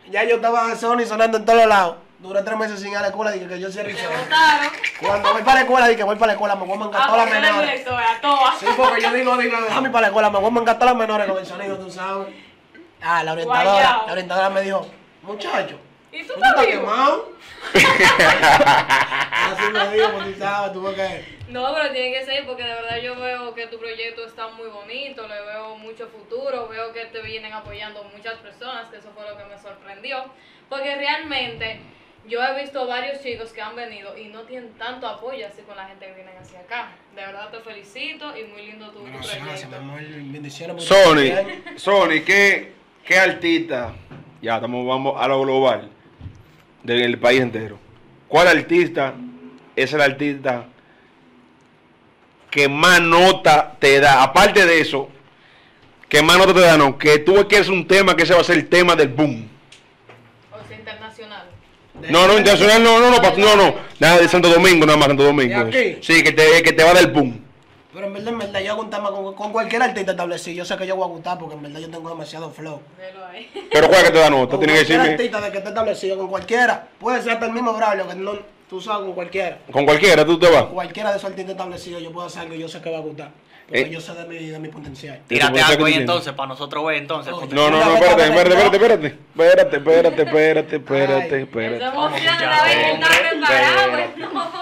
Ya 0.10 0.24
yo 0.24 0.36
estaba 0.36 0.72
en 0.72 0.78
Sony 0.78 1.06
sonando 1.06 1.38
en 1.38 1.46
todos 1.46 1.68
lados. 1.68 1.98
Duré 2.26 2.42
tres 2.42 2.58
meses 2.58 2.80
sin 2.80 2.90
ir 2.92 2.98
a 2.98 3.02
la 3.02 3.08
escuela, 3.10 3.32
dije 3.32 3.48
que 3.48 3.60
yo 3.60 3.72
cierro. 3.72 3.92
votaron. 3.92 4.72
Cuando 5.00 5.34
voy 5.34 5.44
para 5.44 5.56
la 5.56 5.62
escuela, 5.62 5.86
dije 5.88 5.98
que 5.98 6.04
voy 6.04 6.16
para 6.16 6.28
la 6.28 6.34
escuela, 6.34 6.56
me 6.56 6.66
voy 6.66 6.76
a 6.76 6.80
mangar 6.80 7.02
Ah, 7.04 7.08
todas 7.08 7.22
porque 7.22 7.40
las 7.40 7.52
menores. 7.52 7.86
Sí, 8.60 8.66
porque 8.76 9.02
yo 9.02 9.14
digo, 9.14 9.38
digo, 9.38 9.62
déjame 9.62 9.90
para 9.92 10.02
la 10.02 10.08
escuela, 10.08 10.30
me 10.32 10.40
voy 10.40 10.48
a 10.48 10.52
mangar 10.52 10.76
todas 10.80 10.94
las 10.96 11.00
menores 11.00 11.28
con 11.28 11.38
el 11.38 11.46
sonido, 11.46 11.78
tú 11.78 11.92
sabes. 11.92 12.28
Ah, 13.02 13.24
la 13.24 13.34
orientadora, 13.34 14.02
la 14.08 14.12
orientadora 14.12 14.50
me 14.50 14.62
dijo, 14.62 14.88
muchacho, 15.22 15.78
¿Y 16.12 16.24
tú 16.24 16.34
¿tú 16.34 16.40
estás 16.44 16.66
quemado? 16.66 17.30
Así 17.76 19.64
me 19.72 19.90
dijo, 19.90 20.10
pues 20.14 20.34
tú 20.34 20.40
sabes, 20.40 20.74
tuve 20.74 20.96
que... 20.96 21.36
No, 21.50 21.74
pero 21.76 21.92
tiene 21.92 22.12
que 22.18 22.26
ser 22.26 22.46
porque 22.48 22.64
de 22.64 22.74
verdad 22.74 22.98
yo 22.98 23.16
veo 23.20 23.54
que 23.54 23.68
tu 23.68 23.78
proyecto 23.78 24.26
está 24.26 24.48
muy 24.48 24.68
bonito, 24.68 25.28
le 25.28 25.42
veo 25.42 25.76
mucho 25.76 26.08
futuro, 26.08 26.68
veo 26.68 26.92
que 26.92 27.06
te 27.06 27.22
vienen 27.22 27.54
apoyando 27.54 28.04
muchas 28.16 28.34
personas, 28.40 28.88
que 28.90 28.98
eso 28.98 29.10
fue 29.14 29.30
lo 29.30 29.38
que 29.38 29.44
me 29.46 29.60
sorprendió, 29.60 30.26
porque 30.70 30.96
realmente 30.96 31.82
yo 32.28 32.40
he 32.44 32.62
visto 32.62 32.88
varios 32.88 33.22
chicos 33.22 33.52
que 33.52 33.62
han 33.62 33.76
venido 33.76 34.18
y 34.18 34.30
no 34.30 34.42
tienen 34.42 34.72
tanto 34.74 35.08
apoyo 35.08 35.46
así 35.48 35.62
con 35.62 35.76
la 35.78 35.88
gente 35.88 36.06
que 36.08 36.14
viene 36.14 36.32
hacia 36.40 36.60
acá. 36.62 36.92
De 37.16 37.22
verdad 37.22 37.50
te 37.52 37.60
felicito 37.60 38.34
y 38.38 38.44
muy 38.46 38.66
lindo 38.68 38.90
tu, 38.92 39.00
tu 39.00 39.06
Gracias, 39.06 39.46
gracias, 39.46 39.70
mi 39.70 39.76
proyecto. 39.76 39.78
amor, 39.78 40.32
bendiciones. 40.34 40.76
por 40.76 40.86
tu 40.86 41.04
Sony. 41.04 41.78
Sony, 41.78 42.24
¿qué, 42.26 42.74
qué 43.06 43.18
artista? 43.20 43.94
Ya 44.42 44.56
estamos, 44.56 44.86
vamos 44.86 45.16
a 45.18 45.28
lo 45.28 45.42
global 45.42 45.90
del 46.84 47.18
país 47.20 47.42
entero. 47.42 47.78
¿Cuál 48.28 48.48
artista 48.48 49.14
es 49.76 49.94
el 49.94 50.02
artista 50.02 50.66
que 52.50 52.68
más 52.68 53.02
nota 53.02 53.76
te 53.80 54.00
da? 54.00 54.24
Aparte 54.24 54.66
de 54.66 54.82
eso, 54.82 55.10
que 56.10 56.22
más 56.22 56.38
nota 56.38 56.54
te 56.54 56.62
da, 56.62 56.78
no, 56.78 56.98
que 56.98 57.20
tú 57.20 57.34
quieres 57.48 57.70
un 57.70 57.88
tema 57.88 58.16
que 58.16 58.24
ese 58.24 58.34
va 58.34 58.42
a 58.42 58.44
ser 58.44 58.58
el 58.58 58.68
tema 58.68 58.96
del 58.96 59.10
boom. 59.10 59.50
No, 62.10 62.28
no, 62.28 62.38
internacional, 62.38 62.84
no, 62.84 63.00
no, 63.00 63.12
no, 63.12 63.22
pa- 63.22 63.34
no, 63.38 63.56
no, 63.56 63.76
nada 64.00 64.18
de 64.20 64.28
Santo 64.28 64.50
Domingo, 64.50 64.86
nada 64.86 64.98
más 64.98 65.08
Santo 65.08 65.24
Domingo. 65.24 65.64
¿De 65.66 65.94
aquí? 65.94 65.98
Sí, 66.02 66.24
que 66.24 66.32
te, 66.32 66.62
que 66.64 66.74
te 66.74 66.84
va 66.84 66.92
a 66.92 66.94
dar 66.96 67.04
el 67.04 67.12
boom. 67.12 67.42
Pero 67.94 68.08
en 68.08 68.14
verdad, 68.14 68.34
en 68.34 68.40
verdad, 68.40 68.60
yo 68.62 68.72
hago 68.74 68.82
un 68.82 68.90
tema 68.90 69.10
con, 69.10 69.34
con 69.36 69.52
cualquier 69.54 69.82
artista 69.82 70.12
establecido. 70.12 70.58
Yo 70.58 70.66
sé 70.66 70.76
que 70.76 70.86
yo 70.86 70.96
voy 70.98 71.06
a 71.06 71.08
gustar 71.08 71.38
porque 71.40 71.56
en 71.56 71.62
verdad 71.64 71.80
yo 71.80 71.90
tengo 71.90 72.10
demasiado 72.10 72.52
flow. 72.52 72.82
Velo 72.98 73.26
ahí. 73.26 73.50
Pero 73.72 73.88
¿cuál 73.88 74.00
es 74.02 74.04
que 74.08 74.12
te 74.12 74.20
da 74.20 74.30
nota? 74.30 74.52
Con 74.52 74.60
Tienes 74.60 74.80
que 74.82 74.86
cualquier 74.86 74.98
decirme. 75.00 75.14
artista 75.14 75.42
de 75.42 75.52
que 75.52 75.58
esté 75.60 75.70
establecido, 75.70 76.18
con 76.18 76.28
cualquiera. 76.28 76.88
Puede 77.00 77.22
ser 77.22 77.32
hasta 77.34 77.46
el 77.46 77.54
mismo 77.54 77.74
Braulio, 77.74 78.06
que 78.06 78.16
no, 78.16 78.34
tú 78.70 78.82
sabes, 78.82 79.06
con 79.06 79.14
cualquiera. 79.14 79.60
Con 79.72 79.86
cualquiera, 79.86 80.26
tú 80.26 80.38
te 80.38 80.50
vas. 80.50 80.66
Cualquiera 80.66 81.12
de 81.12 81.18
esos 81.18 81.30
artistas 81.30 81.52
establecidos, 81.54 82.04
yo 82.04 82.12
puedo 82.12 82.28
hacer 82.28 82.42
algo 82.42 82.54
que 82.56 82.60
yo 82.60 82.68
sé 82.68 82.82
que 82.82 82.90
va 82.90 82.98
a 82.98 83.02
gustar. 83.02 83.30
Porque 83.68 83.82
¿Eh? 83.82 83.90
yo 83.90 84.00
sé 84.00 84.14
de 84.14 84.26
mi, 84.26 84.38
de 84.38 84.60
mi 84.60 84.68
potencial. 84.68 85.22
Tírate 85.28 85.60
algo 85.60 85.86
ahí 85.86 85.96
entonces, 85.96 86.34
para 86.34 86.50
nosotros 86.50 86.86
ver 86.86 86.98
entonces. 86.98 87.34
No, 87.52 87.72
no, 87.72 87.84
no, 87.84 87.96
espérate, 87.96 88.24
espérate, 88.26 88.54
espérate, 88.54 88.76
espérate. 88.78 89.08
Espérate, 89.08 89.78
espérate, 89.78 90.22
espérate, 90.22 90.76
espérate, 90.76 91.42
espérate. 91.42 91.86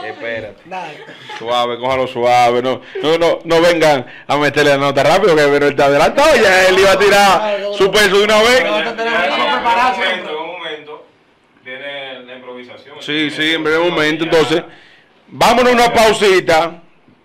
Espérate. 0.08 1.06
Suave, 1.38 1.78
cójalo 1.80 2.08
suave. 2.08 2.62
No, 2.62 2.80
no, 3.02 3.18
no, 3.18 3.40
no 3.44 3.62
vengan 3.62 4.06
a 4.26 4.38
meterle 4.38 4.72
la 4.72 4.78
nota 4.78 5.04
rápido, 5.04 5.36
que 5.36 5.42
pero 5.44 5.66
él 5.66 5.72
está 5.72 5.86
adelantado. 5.88 6.36
Ya 6.38 6.70
él 6.70 6.80
iba 6.80 6.92
a 6.94 7.00
tirar 7.00 7.60
su 7.78 7.92
peso 7.92 8.20
de 8.20 8.24
una 8.24 8.42
vez. 8.42 8.64
Un 8.64 10.48
momento, 10.48 11.06
tiene 11.62 12.24
la 12.24 12.36
improvisación. 12.36 12.96
Sí, 13.02 13.30
sí, 13.32 13.54
en 13.54 13.66
breve 13.66 13.90
momento. 13.90 14.24
Entonces, 14.24 14.64
vámonos 15.28 15.74
a 15.74 15.76
una 15.76 15.94
pausita 15.94 16.83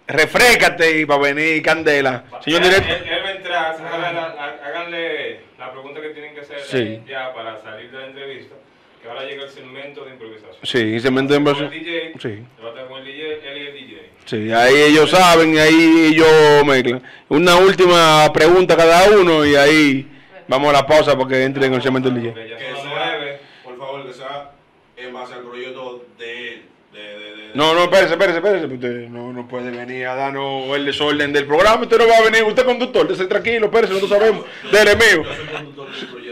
refrescate 0.08 1.00
y 1.00 1.06
para 1.06 1.20
venir 1.20 1.62
Candela. 1.62 2.24
Señor 2.44 2.62
director. 2.62 2.90
Él, 2.90 3.02
él 3.08 3.20
va 3.24 3.28
a 3.28 3.32
entrar, 3.32 3.76
háganle 3.76 4.12
la, 4.12 4.58
háganle 4.66 5.40
la 5.58 5.70
pregunta 5.72 6.00
que 6.00 6.08
tienen 6.10 6.34
que 6.34 6.40
hacer 6.40 6.60
Sí. 6.60 7.00
ya 7.08 7.32
para 7.34 7.56
salir 7.62 7.90
de 7.90 7.98
la 7.98 8.06
entrevista. 8.06 8.54
Que 9.02 9.08
ahora 9.08 9.24
llega 9.24 9.44
el 9.44 9.50
segmento 9.50 10.04
de 10.04 10.10
improvisación. 10.12 10.56
Sí, 10.64 10.98
segmento 10.98 11.32
de 11.34 11.38
Con 11.44 11.56
el 11.56 11.62
inversión. 11.64 11.70
DJ, 11.70 12.12
Sí. 12.18 12.42
con 12.88 12.98
el 12.98 13.04
DJ, 13.04 13.48
él 13.52 13.58
y 13.58 13.66
el 13.66 13.72
DJ. 13.74 14.10
Sí, 14.24 14.52
ahí 14.52 14.74
ellos 14.90 15.10
saben, 15.10 15.54
y 15.54 15.58
ahí 15.58 16.10
ellos 16.12 16.64
mezclan. 16.66 17.02
Una 17.28 17.56
última 17.56 18.30
pregunta 18.32 18.76
cada 18.76 19.08
uno 19.10 19.46
y 19.46 19.54
ahí 19.54 20.08
vamos 20.48 20.70
a 20.70 20.72
la 20.72 20.86
pausa 20.86 21.16
para 21.16 21.28
que 21.28 21.44
entren 21.44 21.66
en 21.66 21.74
el 21.74 21.82
segmento 21.82 22.10
del 22.10 22.22
DJ. 22.22 22.48
Ya 22.48 22.56
Que 22.56 22.64
son 22.64 22.74
las 22.74 22.82
sea, 22.82 22.90
nueve. 23.18 23.40
por 23.62 23.78
favor, 23.78 24.06
que 24.06 24.12
sea 24.14 24.50
en 24.96 25.12
base 25.14 25.34
al 25.34 25.42
proyecto 25.42 26.04
de 26.18 26.48
él. 26.54 26.62
De, 26.92 26.98
de, 27.00 27.36
de- 27.36 27.38
No, 27.58 27.74
no, 27.74 27.82
espérese, 27.82 28.12
espérese, 28.12 28.38
espérese. 28.38 28.66
Usted 28.66 29.08
no, 29.08 29.32
no 29.32 29.48
puede 29.48 29.72
venir 29.72 30.06
a 30.06 30.14
darnos 30.14 30.76
el 30.76 30.84
desorden 30.84 31.32
del 31.32 31.44
programa. 31.44 31.82
Usted 31.82 31.98
no 31.98 32.06
va 32.06 32.18
a 32.18 32.22
venir. 32.22 32.44
Usted 32.44 32.64
conductor, 32.64 33.08
déjese 33.08 33.26
tranquilo, 33.26 33.66
espérese, 33.66 33.94
nosotros 33.94 34.16
sabemos. 34.16 34.46
Dele 34.70 34.94
mío. 34.94 35.24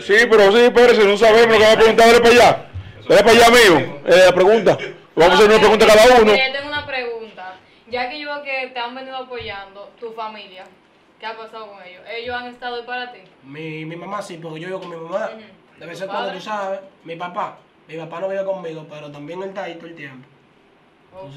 Sí, 0.03 0.15
pero 0.31 0.53
sí, 0.53 0.59
espérese, 0.59 1.05
no 1.05 1.17
sabemos 1.17 1.49
lo 1.49 1.59
que 1.59 1.65
va 1.65 1.73
a 1.73 1.77
preguntar. 1.77 2.07
Dale 2.07 2.21
para 2.21 2.33
allá. 2.33 2.67
Dale 3.09 3.23
para 3.25 3.33
allá, 3.33 3.51
mío. 3.51 4.01
Eh, 4.07 4.23
la 4.25 4.33
pregunta. 4.33 4.79
Vamos 5.17 5.33
a 5.33 5.35
hacer 5.35 5.51
una 5.51 5.59
pregunta 5.59 5.87
cada 5.89 6.21
uno. 6.21 6.33
Yo 6.33 6.53
tengo 6.53 6.69
una 6.69 6.87
pregunta. 6.87 7.57
Ya 7.91 8.09
que 8.09 8.21
yo 8.21 8.33
veo 8.33 8.45
que 8.45 8.71
te 8.73 8.79
han 8.79 8.95
venido 8.95 9.17
apoyando 9.17 9.91
tu 9.99 10.13
familia, 10.13 10.63
¿qué 11.19 11.27
ha 11.27 11.37
pasado 11.37 11.73
con 11.73 11.83
ellos? 11.83 12.03
¿Ellos 12.09 12.37
han 12.37 12.47
estado 12.47 12.77
ahí 12.77 12.83
para 12.87 13.11
ti? 13.11 13.19
Mi, 13.43 13.85
mi 13.85 13.97
mamá 13.97 14.23
sí, 14.23 14.39
porque 14.41 14.61
yo 14.61 14.69
vivo 14.69 14.79
con 14.79 14.91
mi 14.91 14.97
mamá. 14.97 15.31
De 15.77 15.87
vez 15.87 15.99
¿Tu 15.99 16.05
en 16.05 16.11
cuando, 16.11 16.35
tú 16.35 16.41
sabes. 16.41 16.79
Mi 17.03 17.17
papá. 17.17 17.59
Mi 17.89 17.97
papá 17.97 18.21
no 18.21 18.29
vive 18.29 18.45
conmigo, 18.45 18.87
pero 18.89 19.11
también 19.11 19.43
él 19.43 19.49
está 19.49 19.65
ahí 19.65 19.75
todo 19.75 19.89
el 19.89 19.97
tiempo. 19.97 20.36
Ok, 21.23 21.33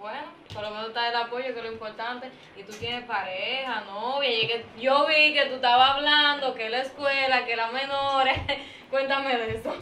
bueno, 0.00 0.18
por 0.52 0.62
lo 0.62 0.70
menos 0.70 0.88
está 0.88 1.08
el 1.08 1.16
apoyo, 1.16 1.44
que 1.44 1.58
es 1.58 1.62
lo 1.64 1.70
importante. 1.72 2.30
Y 2.56 2.62
tú 2.64 2.72
tienes 2.72 3.04
pareja, 3.04 3.82
novia. 3.82 4.42
Y 4.42 4.46
que 4.48 4.64
yo 4.80 5.06
vi 5.06 5.32
que 5.32 5.46
tú 5.46 5.54
estabas 5.56 5.92
hablando, 5.92 6.54
que 6.54 6.68
la 6.70 6.80
escuela, 6.80 7.44
que 7.44 7.54
las 7.56 7.72
menores. 7.72 8.38
Cuéntame 8.90 9.36
de 9.36 9.56
eso. 9.56 9.74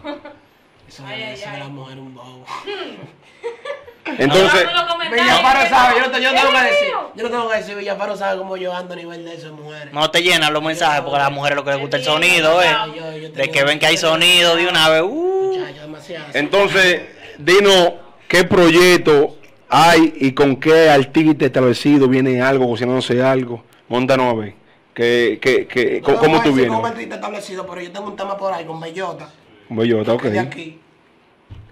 Eso 0.87 1.05
Ay, 1.07 1.23
ay, 1.23 1.33
eso 1.35 1.45
de 1.49 1.51
ay. 1.57 1.59
la 1.61 1.69
mujer 1.69 1.99
un 1.99 2.15
bobo. 2.15 2.45
Entonces, 4.19 4.63
que- 4.65 5.69
sabe, 5.69 5.95
yo 6.01 6.07
no, 6.07 6.11
te- 6.11 6.23
yo 6.23 6.33
no 6.33 6.41
tengo 6.41 6.53
que 6.53 6.63
decir. 6.65 6.89
Yo 7.15 7.23
no 7.25 7.31
tengo 7.31 7.49
que 7.51 7.57
decir, 7.59 7.77
Villafaro 7.77 8.17
sabe 8.17 8.39
cómo 8.39 8.57
yo 8.57 8.75
ando 8.75 8.95
a 8.95 8.97
nivel 8.97 9.25
de 9.25 9.35
esas 9.35 9.53
mujeres. 9.53 9.93
No 9.93 10.11
te 10.11 10.23
llenan 10.23 10.53
los 10.53 10.63
mensajes 10.63 11.01
porque 11.03 11.17
a 11.17 11.21
las 11.25 11.33
mujeres 11.33 11.57
lo 11.57 11.65
que 11.65 11.71
les 11.71 11.81
gusta 11.81 11.97
el 11.99 12.05
sonido, 12.05 12.63
¿eh? 12.63 12.69
Yo- 12.97 13.17
yo 13.17 13.29
De 13.31 13.51
que 13.51 13.63
ven 13.65 13.79
que 13.79 13.87
hay 13.87 13.97
sonido 13.97 14.57
de 14.57 14.67
una 14.69 14.89
vez. 14.89 15.03
Uh. 15.03 15.55
Muchacho, 15.59 15.81
demasiado. 15.83 16.27
entonces, 16.35 17.03
dinos 17.39 17.93
qué 18.31 18.45
proyecto 18.45 19.37
hay 19.69 20.15
y 20.17 20.33
con 20.33 20.57
qué 20.57 20.89
artista 20.89 21.45
establecido 21.45 22.07
viene 22.09 22.41
algo, 22.41 22.69
cocinándose 22.69 23.21
algo. 23.23 23.65
Montanos 23.89 24.33
a 24.33 24.37
ver. 24.39 24.55
¿Qué, 24.95 25.39
qué, 25.43 25.67
qué, 25.67 26.01
No 26.07 26.17
cómo, 26.17 26.41
tú 26.43 26.53
vienes? 26.53 26.79
un 26.79 26.87
artista 26.87 27.17
establecido, 27.17 27.67
pero 27.67 27.81
yo 27.81 27.91
tengo 27.91 28.07
un 28.07 28.17
tema 28.17 28.37
por 28.37 28.53
ahí 28.53 28.65
con 28.65 28.79
Bellota. 28.81 29.29
Bellota, 29.69 30.13
ok. 30.15 30.23
de 30.25 30.39
aquí. 30.39 30.79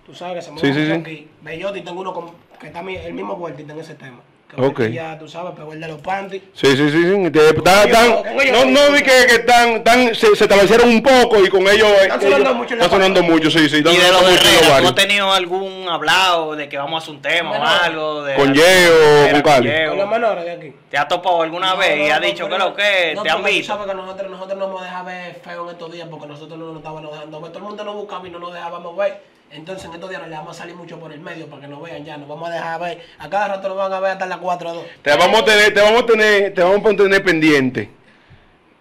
Tú 0.04 0.14
sabes 0.14 0.36
que 0.36 0.42
se 0.42 0.46
Sí, 0.48 0.66
mueve 0.66 0.74
sí, 0.74 0.86
sí. 0.86 0.92
aquí. 0.92 1.28
Bellota 1.42 1.78
y 1.78 1.82
tengo 1.82 2.00
uno 2.00 2.12
con, 2.12 2.30
que 2.60 2.66
está 2.68 2.82
mi- 2.82 2.96
el 2.96 3.12
mismo 3.14 3.36
vueltito 3.36 3.72
en 3.72 3.78
ese 3.80 3.94
tema. 3.94 4.18
Que 4.48 4.62
Ok. 4.62 4.78
Vuelti 4.78 4.94
Ya, 4.94 5.18
tú 5.18 5.28
sabes, 5.28 5.52
pero 5.54 5.70
el 5.74 5.80
de 5.80 5.88
los 5.88 6.00
panties. 6.00 6.42
Sí, 6.54 6.68
sí, 6.74 6.90
sí, 6.90 7.02
sí. 7.02 7.30
Te- 7.30 7.52
tan- 7.60 8.08
no, 8.08 8.64
no, 8.64 8.64
no 8.64 8.92
vi 8.92 9.02
que, 9.02 9.26
que 9.28 9.38
tan, 9.40 9.84
tan, 9.84 10.14
se, 10.14 10.34
se 10.34 10.44
establecieron 10.44 10.88
un 10.88 11.02
poco 11.02 11.44
y 11.44 11.48
con 11.50 11.68
ellos. 11.68 11.86
Están 12.00 12.20
sonando 12.22 12.38
ellos- 12.50 12.56
mucho 12.56 12.74
Están 12.74 12.90
sonando 12.90 13.22
mucho, 13.22 13.50
sí, 13.50 13.68
sí. 13.68 13.76
están 13.78 13.92
Y 13.92 13.96
de 13.98 14.10
los 14.10 14.24
de 14.24 14.30
mucho 14.30 14.42
en 14.42 14.48
Herrera, 14.54 14.62
¿tú 14.66 14.70
varios. 14.70 14.88
has 14.90 14.94
tenido 14.94 15.30
algún 15.32 15.77
hablado 15.88 16.54
de 16.56 16.68
que 16.68 16.76
vamos 16.78 17.00
a 17.00 17.04
hacer 17.04 17.14
un 17.16 17.22
tema 17.22 17.50
o 17.58 17.64
algo? 17.64 18.22
De 18.24 18.34
con 18.34 18.54
Yeo 18.54 19.30
con 19.32 19.42
Cali. 19.42 19.70
Con 19.88 19.98
los 19.98 20.08
menores 20.08 20.44
de 20.44 20.50
aquí. 20.52 20.72
¿Te 20.90 20.98
ha 20.98 21.06
topado 21.08 21.42
alguna 21.42 21.70
No, 21.72 21.76
vez 21.78 21.96
y 21.96 22.08
no, 22.08 22.14
ha 22.14 22.20
no, 22.20 22.26
dicho 22.26 22.48
que 22.48 22.58
lo 22.58 22.74
que 22.74 23.12
no, 23.14 23.22
te 23.22 23.30
han 23.30 23.42
visto? 23.44 23.74
sabes 23.74 23.86
que 23.86 23.94
nosotros, 23.94 24.30
nosotros 24.30 24.58
no 24.58 24.68
nos 24.68 24.82
deja 24.82 25.02
ver 25.02 25.34
feo 25.44 25.64
en 25.64 25.70
estos 25.70 25.92
días 25.92 26.08
porque 26.10 26.26
nosotros 26.26 26.58
no 26.58 26.66
nos 26.66 26.76
estábamos 26.78 27.12
dejando 27.12 27.40
ver. 27.40 27.50
Todo 27.52 27.58
el 27.58 27.64
mundo 27.68 27.84
nos 27.84 27.94
buscaba 27.94 28.26
y 28.26 28.30
no 28.30 28.38
nos 28.38 28.52
dejábamos 28.54 28.96
ver. 28.96 29.22
Entonces 29.50 29.86
en 29.86 29.94
estos 29.94 30.10
días 30.10 30.20
nos 30.20 30.30
le 30.30 30.36
vamos 30.36 30.56
a 30.56 30.60
salir 30.60 30.74
mucho 30.76 30.98
por 31.00 31.10
el 31.10 31.20
medio 31.20 31.46
para 31.46 31.62
que 31.62 31.68
nos 31.68 31.82
vean 31.82 32.04
ya. 32.04 32.16
Nos 32.18 32.28
vamos 32.28 32.50
a 32.50 32.52
dejar 32.52 32.80
ver. 32.80 33.00
A 33.18 33.30
cada 33.30 33.48
rato 33.48 33.68
nos 33.68 33.78
van 33.78 33.92
a 33.92 34.00
ver 34.00 34.10
hasta 34.12 34.26
las 34.26 34.38
4 34.38 34.70
o 34.70 34.74
2. 34.74 34.84
Te 35.02 35.16
vamos 35.16 35.40
a 35.40 35.44
tener, 35.44 35.72
te 35.74 35.80
vamos 35.80 36.02
a 36.02 36.06
tener, 36.06 36.54
te 36.54 36.62
vamos 36.62 36.92
a 36.92 36.96
tener 36.96 37.24
pendiente 37.24 37.90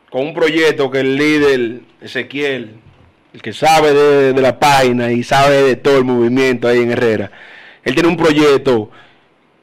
con 0.10 0.22
un 0.22 0.34
proyecto 0.34 0.90
que 0.92 1.00
el 1.02 1.16
líder 1.18 1.82
Ezequiel, 2.02 2.80
el 3.38 3.44
que 3.44 3.54
sabe 3.54 3.94
de, 3.94 4.42
la 4.42 4.60
página 4.60 5.12
y 5.12 5.24
sabe 5.24 5.62
de 5.62 5.76
todo 5.76 6.00
el 6.00 6.06
movimiento 6.06 6.68
ahí 6.68 6.80
en 6.80 6.90
Herrera, 6.92 7.30
él 7.84 7.94
tiene 7.94 8.10
un 8.10 8.18
proyecto 8.18 8.90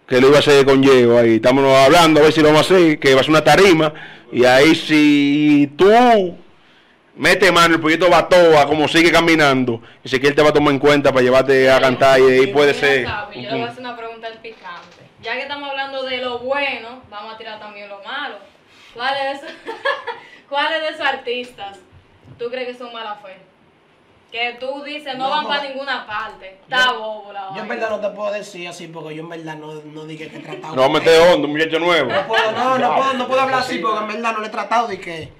que 0.07 0.21
lo 0.21 0.28
iba 0.28 0.37
a 0.37 0.38
hacer 0.38 0.64
con 0.64 0.81
Diego 0.81 1.19
ahí. 1.19 1.37
Estamos 1.37 1.64
hablando 1.76 2.21
a 2.21 2.23
ver 2.23 2.33
si 2.33 2.40
lo 2.40 2.52
vamos 2.52 2.71
a 2.71 2.75
hacer, 2.75 3.00
que 3.00 3.14
va 3.14 3.21
a 3.21 3.25
ser 3.25 3.31
una 3.31 3.43
tarima. 3.43 3.93
Y 4.31 4.45
ahí 4.45 4.76
si 4.76 5.73
tú 5.76 5.90
mete 7.16 7.50
mano, 7.50 7.75
el 7.75 7.81
proyecto 7.81 8.09
va 8.09 8.28
todo 8.28 8.64
como 8.69 8.87
sigue 8.87 9.11
caminando, 9.11 9.83
Ezequiel 10.04 10.37
te 10.37 10.43
va 10.43 10.50
a 10.50 10.52
tomar 10.52 10.73
en 10.73 10.78
cuenta 10.78 11.11
para 11.12 11.25
llevarte 11.25 11.69
a 11.69 11.81
cantar 11.81 12.21
y 12.21 12.23
ahí 12.23 12.47
puede 12.49 12.75
ser. 12.75 13.07
yo 13.35 13.40
le 13.40 13.50
voy 13.50 13.62
a 13.62 13.66
hacer 13.66 13.81
una 13.81 13.97
pregunta 13.97 14.28
al 14.28 14.38
picante. 14.38 15.02
Ya 15.21 15.33
que 15.33 15.40
estamos 15.40 15.69
hablando 15.69 16.04
de 16.04 16.19
lo 16.19 16.38
bueno, 16.38 17.02
vamos 17.11 17.35
a 17.35 17.38
tirar 17.38 17.59
también 17.59 17.88
lo 17.88 18.00
malo. 18.04 18.37
¿Cuáles 18.95 19.40
¿cuáles 20.49 20.81
de 20.81 20.88
esos 20.90 21.00
artistas 21.00 21.81
tú 22.38 22.49
crees 22.50 22.69
que 22.69 22.75
son 22.75 22.93
mala 22.93 23.16
fe? 23.16 23.53
Que 24.34 24.56
tú 24.58 24.82
dices 24.82 25.16
no, 25.16 25.28
No, 25.28 25.30
van 25.30 25.46
para 25.46 25.62
ninguna 25.62 26.04
parte. 26.04 26.58
Está 26.62 26.90
bobo 26.90 27.32
la 27.32 27.52
Yo 27.54 27.62
en 27.62 27.68
verdad 27.68 27.88
no 27.88 28.00
te 28.00 28.08
puedo 28.08 28.32
decir 28.32 28.66
así 28.66 28.88
porque 28.88 29.14
yo 29.14 29.22
en 29.22 29.28
verdad 29.28 29.54
no, 29.54 29.74
no 29.74 30.04
dije 30.06 30.28
que 30.28 30.38
he 30.38 30.40
tratado. 30.40 30.74
No 30.74 30.88
meter 30.88 31.20
hondo, 31.20 31.46
un 31.46 31.52
muchacho 31.52 31.78
nuevo. 31.78 32.10
No 32.10 32.26
puedo, 32.26 32.50
no, 32.50 32.76
no 32.76 32.96
puedo, 32.96 33.12
no 33.12 33.28
puedo 33.28 33.40
hablar 33.40 33.60
así 33.60 33.78
porque 33.78 34.00
en 34.00 34.08
verdad 34.08 34.32
no 34.32 34.40
le 34.40 34.48
he 34.48 34.50
tratado 34.50 34.88
de 34.88 34.98
que. 34.98 35.32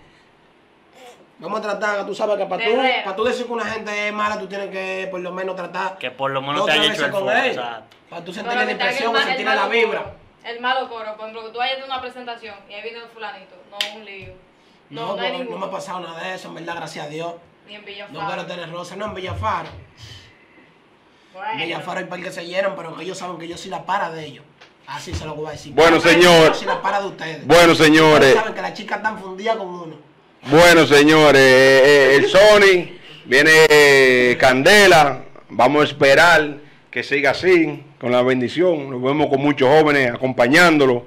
Vamos 1.41 1.59
a 1.59 1.63
tratar, 1.63 2.07
tú 2.07 2.15
sabes 2.15 2.37
que 2.37 2.47
para 2.47 2.65
De 2.65 2.71
tú, 2.71 2.81
para 3.05 3.17
tú 3.17 3.25
decir 3.25 3.47
que 3.47 3.53
una 3.53 3.65
gente 3.65 4.07
es 4.07 4.15
mala, 4.15 4.39
tú 4.39 4.47
tienes 4.47 4.71
que 4.71 5.09
por 5.11 5.19
lo 5.19 5.33
menos 5.33 5.57
tratar. 5.57 5.99
Que 5.99 6.13
por 6.13 6.31
lo 6.31 6.41
menos 6.41 6.59
dos, 6.59 6.67
te 6.67 6.73
haya 6.75 6.93
hecho 6.93 7.07
el 7.07 7.11
veces 7.11 7.21
con 7.21 7.37
él. 7.37 7.61
Para 8.09 8.25
tú 8.25 8.33
sentir 8.33 8.55
la 8.55 8.71
impresión 8.71 9.17
o 9.17 9.19
sentir 9.19 9.45
la 9.45 9.67
vibra. 9.67 10.03
coro. 10.05 10.15
El 10.45 10.61
malo 10.61 10.89
coro, 10.89 11.17
por 11.17 11.23
ejemplo, 11.23 11.47
que 11.47 11.51
tú 11.51 11.59
vayas 11.59 11.83
a 11.83 11.85
una 11.85 12.01
presentación 12.01 12.55
y 12.71 12.75
ahí 12.75 12.83
viene 12.83 13.01
el 13.01 13.09
fulanito. 13.09 13.57
No, 13.73 13.97
un 13.99 14.05
lío. 14.05 14.35
No, 14.91 15.17
No, 15.17 15.29
no, 15.29 15.45
no, 15.51 15.59
me 15.59 15.67
ha 15.67 15.71
pasado 15.73 15.99
nada 15.99 16.23
de 16.23 16.35
eso, 16.37 16.47
en 16.47 16.55
verdad, 16.55 16.77
gracias 16.77 17.07
a 17.07 17.09
Dios. 17.09 17.35
Ni 17.67 17.75
en 17.75 17.85
Villafaro. 17.85 18.21
No 18.21 18.27
quiero 18.27 18.47
tener 18.47 18.71
rosa, 18.71 18.97
no 18.97 19.07
en 19.07 19.15
Villafaro. 19.15 19.69
En 21.53 21.59
Villafaro 21.59 21.99
hay 21.99 22.05
par 22.07 22.23
que 22.23 22.31
se 22.31 22.47
llenan, 22.47 22.75
pero 22.77 22.97
que 22.97 23.03
ellos 23.05 23.19
saben 23.19 23.39
que 23.39 23.49
yo 23.49 23.57
soy 23.57 23.71
la 23.71 23.85
para 23.85 24.11
de 24.11 24.25
ellos. 24.25 24.45
Así 24.87 25.15
se 25.15 25.25
lo 25.25 25.35
voy 25.35 25.49
a 25.49 25.51
decir. 25.53 25.73
Bueno, 25.73 25.99
Para 25.99 26.13
señor. 26.13 26.49
Yo 26.49 26.55
soy 26.55 26.67
la 26.67 26.83
para 26.83 27.01
de 27.01 27.07
ustedes. 27.07 27.47
Bueno, 27.47 27.75
señores. 27.75 28.29
Ustedes 28.29 28.35
saben 28.35 28.55
que 28.55 28.63
las 28.63 28.75
chicas 28.75 28.99
están 28.99 29.19
fundidas 29.19 29.57
con 29.57 29.69
uno. 29.69 29.97
Bueno, 30.43 30.87
señores, 30.87 31.41
eh, 31.41 31.83
eh, 31.85 32.17
el 32.17 32.29
Sony 32.29 32.99
viene 33.25 33.51
eh, 33.69 34.37
Candela. 34.39 35.25
Vamos 35.49 35.83
a 35.83 35.85
esperar 35.87 36.59
que 36.91 37.03
siga 37.03 37.31
así, 37.31 37.83
con 37.99 38.13
la 38.13 38.23
bendición. 38.23 38.91
Nos 38.91 39.03
vemos 39.03 39.29
con 39.29 39.41
muchos 39.41 39.69
jóvenes 39.69 40.13
acompañándolo. 40.13 41.07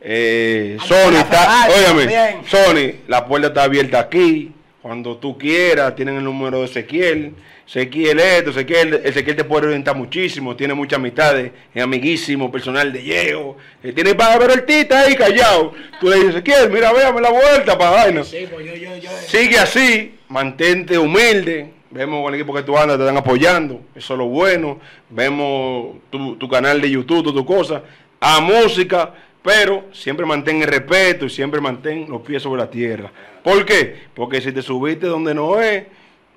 Eh, 0.00 0.78
Sony 0.86 1.16
está, 1.16 1.66
Ferrari 1.66 1.72
óyame. 1.72 2.36
Sony, 2.46 3.00
la 3.08 3.26
puerta 3.26 3.48
está 3.48 3.64
abierta 3.64 3.98
aquí. 3.98 4.52
Cuando 4.88 5.18
tú 5.18 5.36
quieras, 5.36 5.94
tienen 5.94 6.16
el 6.16 6.24
número 6.24 6.60
de 6.60 6.64
Ezequiel. 6.64 7.34
Ezequiel 7.66 8.18
esto, 8.20 8.52
Ezequiel, 8.52 9.02
Ezequiel 9.04 9.36
te 9.36 9.44
puede 9.44 9.66
orientar 9.66 9.94
muchísimo, 9.94 10.56
tiene 10.56 10.72
muchas 10.72 10.98
amistades, 10.98 11.52
es 11.74 11.82
amiguísimo, 11.82 12.50
personal 12.50 12.90
de 12.90 13.02
Yeo. 13.02 13.58
Eh, 13.82 13.92
tiene 13.92 14.14
para 14.14 14.38
ver 14.38 14.50
el 14.50 14.64
tita 14.64 15.00
ahí 15.00 15.14
callado. 15.14 15.74
Tú 16.00 16.08
le 16.08 16.16
dices, 16.16 16.36
Ezequiel, 16.36 16.70
mira, 16.70 16.90
véame 16.90 17.20
la 17.20 17.28
vuelta 17.28 17.76
para 17.76 17.90
vaina. 17.90 18.24
Sí, 18.24 18.48
pues 18.50 18.64
yo, 18.64 18.74
yo, 18.76 18.96
yo. 18.96 19.10
Sigue 19.26 19.58
así, 19.58 20.14
mantente 20.26 20.96
humilde. 20.96 21.70
Vemos 21.90 22.22
con 22.24 22.32
el 22.32 22.40
equipo 22.40 22.54
que 22.54 22.62
tú 22.62 22.78
andas, 22.78 22.96
te 22.96 23.02
están 23.02 23.18
apoyando. 23.18 23.82
Eso 23.94 24.14
es 24.14 24.18
lo 24.18 24.24
bueno. 24.24 24.80
Vemos 25.10 25.96
tu, 26.08 26.36
tu 26.36 26.48
canal 26.48 26.80
de 26.80 26.88
YouTube, 26.88 27.24
tu, 27.24 27.34
tu 27.34 27.44
cosa. 27.44 27.82
A 28.20 28.40
música, 28.40 29.12
pero 29.42 29.84
siempre 29.92 30.26
mantén 30.26 30.62
el 30.62 30.68
respeto 30.68 31.26
y 31.26 31.30
siempre 31.30 31.60
mantén 31.60 32.08
los 32.08 32.22
pies 32.22 32.42
sobre 32.42 32.60
la 32.60 32.70
tierra. 32.70 33.10
¿Por 33.42 33.64
qué? 33.64 34.08
Porque 34.14 34.40
si 34.40 34.52
te 34.52 34.62
subiste 34.62 35.06
donde 35.06 35.34
no 35.34 35.60
es, 35.60 35.84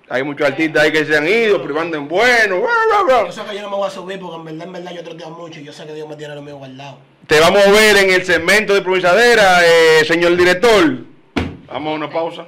hay 0.10 0.24
muchos 0.24 0.48
artistas 0.48 0.84
ahí 0.84 0.92
que 0.92 1.06
se 1.06 1.16
han 1.16 1.28
ido, 1.28 1.62
privando 1.64 1.98
en 1.98 2.08
bueno. 2.08 2.60
bla, 2.60 2.72
bla, 2.90 3.04
bla. 3.04 3.26
Yo 3.28 3.32
sé 3.32 3.42
que 3.50 3.56
yo 3.56 3.62
no 3.62 3.70
me 3.70 3.78
voy 3.78 3.88
a 3.88 3.90
subir 3.90 4.20
porque 4.20 4.36
en 4.38 4.46
verdad, 4.46 4.68
en 4.68 4.74
verdad 4.74 4.92
yo 4.94 5.04
troteo 5.04 5.30
mucho 5.30 5.60
y 5.60 5.64
yo 5.64 5.72
sé 5.72 5.86
que 5.86 5.94
Dios 5.94 6.08
me 6.08 6.16
tiene 6.16 6.36
lo 6.36 6.42
mío 6.42 6.58
guardado. 6.58 6.98
Te 7.28 7.40
vamos 7.40 7.66
a 7.66 7.72
ver 7.72 7.98
en 7.98 8.10
el 8.12 8.26
segmento 8.26 8.74
de 8.74 8.80
improvisadera, 8.80 9.66
eh, 9.66 10.06
señor 10.06 10.36
director. 10.36 10.98
Vamos 11.68 11.94
a 11.94 11.96
una 11.96 12.10
pausa. 12.10 12.46